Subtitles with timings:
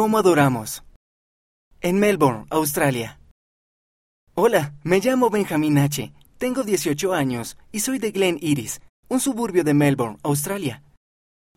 [0.00, 0.82] ¿Cómo adoramos?
[1.82, 3.20] En Melbourne, Australia.
[4.32, 6.14] Hola, me llamo Benjamin H.
[6.38, 10.82] Tengo 18 años y soy de Glen Iris, un suburbio de Melbourne, Australia.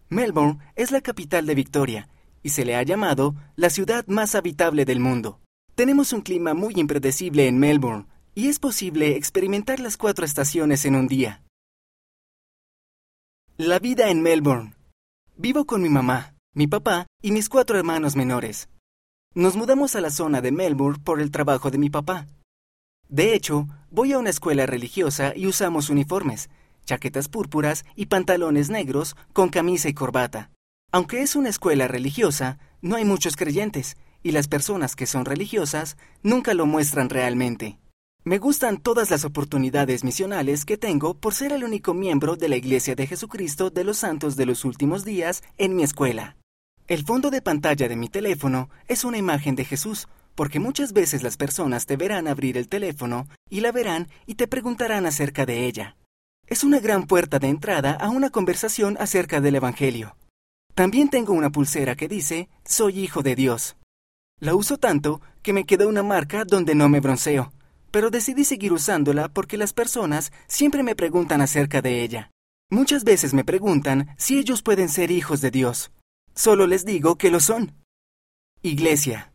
[0.09, 2.09] Melbourne es la capital de Victoria
[2.41, 5.39] y se le ha llamado la ciudad más habitable del mundo.
[5.73, 10.97] Tenemos un clima muy impredecible en Melbourne y es posible experimentar las cuatro estaciones en
[10.97, 11.41] un día.
[13.55, 14.75] La vida en Melbourne.
[15.37, 18.69] Vivo con mi mamá, mi papá y mis cuatro hermanos menores.
[19.33, 22.27] Nos mudamos a la zona de Melbourne por el trabajo de mi papá.
[23.09, 26.51] De hecho, voy a una escuela religiosa y usamos uniformes,
[26.85, 30.51] chaquetas púrpuras y pantalones negros con camisa y corbata.
[30.91, 35.97] Aunque es una escuela religiosa, no hay muchos creyentes, y las personas que son religiosas
[36.21, 37.79] nunca lo muestran realmente.
[38.25, 42.57] Me gustan todas las oportunidades misionales que tengo por ser el único miembro de la
[42.57, 46.37] Iglesia de Jesucristo de los Santos de los Últimos Días en mi escuela.
[46.87, 51.23] El fondo de pantalla de mi teléfono es una imagen de Jesús, porque muchas veces
[51.23, 55.65] las personas te verán abrir el teléfono y la verán y te preguntarán acerca de
[55.65, 55.95] ella.
[56.47, 60.15] Es una gran puerta de entrada a una conversación acerca del Evangelio.
[60.75, 63.77] También tengo una pulsera que dice, Soy hijo de Dios.
[64.39, 67.53] La uso tanto que me quedó una marca donde no me bronceo
[67.93, 72.31] pero decidí seguir usándola porque las personas siempre me preguntan acerca de ella.
[72.71, 75.91] Muchas veces me preguntan si ellos pueden ser hijos de Dios.
[76.35, 77.75] Solo les digo que lo son.
[78.63, 79.31] Iglesia.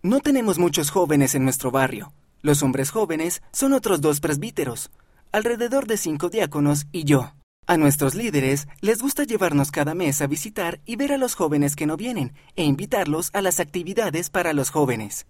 [0.00, 2.12] No tenemos muchos jóvenes en nuestro barrio.
[2.40, 4.90] Los hombres jóvenes son otros dos presbíteros,
[5.32, 7.34] alrededor de cinco diáconos y yo.
[7.66, 11.74] A nuestros líderes les gusta llevarnos cada mes a visitar y ver a los jóvenes
[11.74, 15.26] que no vienen e invitarlos a las actividades para los jóvenes.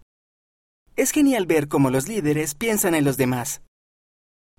[0.97, 3.63] Es genial ver cómo los líderes piensan en los demás.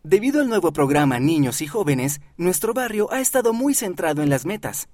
[0.02, 4.46] Debido al nuevo programa Niños y Jóvenes, nuestro barrio ha estado muy centrado en las
[4.46, 4.90] metas.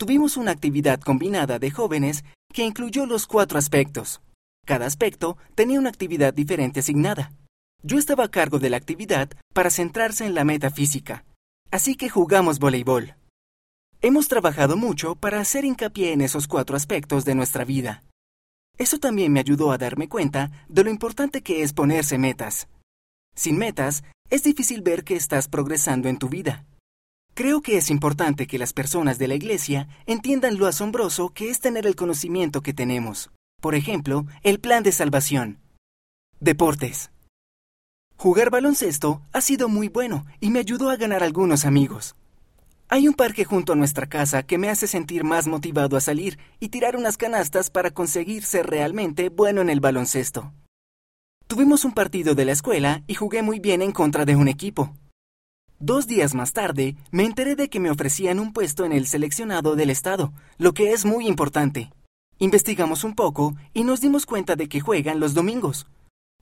[0.00, 4.22] Tuvimos una actividad combinada de jóvenes que incluyó los cuatro aspectos.
[4.64, 7.34] Cada aspecto tenía una actividad diferente asignada.
[7.82, 11.26] Yo estaba a cargo de la actividad para centrarse en la meta física,
[11.70, 13.14] así que jugamos voleibol.
[14.00, 18.02] Hemos trabajado mucho para hacer hincapié en esos cuatro aspectos de nuestra vida.
[18.78, 22.68] Eso también me ayudó a darme cuenta de lo importante que es ponerse metas.
[23.34, 26.64] Sin metas, es difícil ver que estás progresando en tu vida.
[27.40, 31.58] Creo que es importante que las personas de la Iglesia entiendan lo asombroso que es
[31.58, 33.30] tener el conocimiento que tenemos.
[33.62, 35.58] Por ejemplo, el plan de salvación.
[36.38, 37.10] Deportes.
[38.18, 42.14] Jugar baloncesto ha sido muy bueno y me ayudó a ganar algunos amigos.
[42.90, 46.38] Hay un parque junto a nuestra casa que me hace sentir más motivado a salir
[46.60, 50.52] y tirar unas canastas para conseguir ser realmente bueno en el baloncesto.
[51.46, 54.94] Tuvimos un partido de la escuela y jugué muy bien en contra de un equipo.
[55.82, 59.76] Dos días más tarde, me enteré de que me ofrecían un puesto en el seleccionado
[59.76, 61.90] del Estado, lo que es muy importante.
[62.38, 65.86] Investigamos un poco y nos dimos cuenta de que juegan los domingos,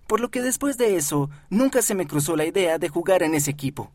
[0.08, 3.36] por lo que después de eso nunca se me cruzó la idea de jugar en
[3.36, 3.92] ese equipo.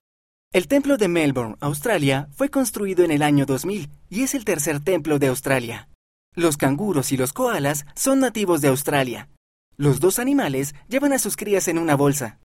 [0.53, 4.79] El templo de Melbourne, Australia, fue construido en el año 2000 y es el tercer
[4.79, 5.89] templo de Australia.
[6.35, 9.27] Los canguros y los koalas son nativos de Australia.
[9.75, 12.39] Los dos animales llevan a sus crías en una bolsa.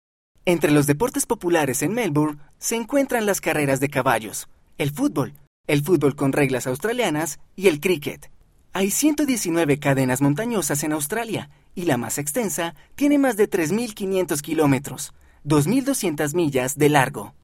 [0.47, 4.49] Entre los deportes populares en Melbourne se encuentran las carreras de caballos,
[4.79, 5.35] el fútbol,
[5.67, 8.31] el fútbol con reglas australianas y el cricket.
[8.73, 15.13] Hay 119 cadenas montañosas en Australia y la más extensa tiene más de 3.500 kilómetros,
[15.45, 17.35] 2.200 millas de largo.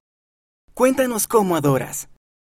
[0.72, 2.08] Cuéntanos cómo adoras.